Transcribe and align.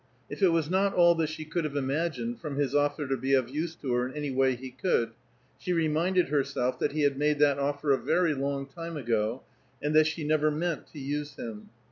If 0.31 0.41
it 0.41 0.47
was 0.49 0.67
not 0.67 0.95
all 0.95 1.13
that 1.13 1.29
she 1.29 1.45
could 1.45 1.63
have 1.63 1.75
imagined 1.75 2.39
from 2.39 2.55
his 2.55 2.73
offer 2.73 3.07
to 3.07 3.15
be 3.15 3.35
of 3.35 3.51
use 3.51 3.75
to 3.75 3.93
her 3.93 4.07
in 4.07 4.15
any 4.15 4.31
way 4.31 4.55
he 4.55 4.71
could, 4.71 5.11
she 5.59 5.73
reminded 5.73 6.29
herself 6.29 6.79
that 6.79 6.93
he 6.93 7.01
had 7.01 7.19
made 7.19 7.37
that 7.37 7.59
offer 7.59 7.91
a 7.91 7.99
very 7.99 8.33
long 8.33 8.65
time 8.65 8.97
ago, 8.97 9.43
and 9.79 9.95
that 9.95 10.07
she 10.07 10.23
never 10.23 10.49
meant 10.49 10.87
to 10.87 10.99
use 10.99 11.35
him. 11.35 11.69